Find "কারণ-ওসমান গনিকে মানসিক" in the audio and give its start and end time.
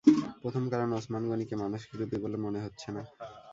0.69-1.91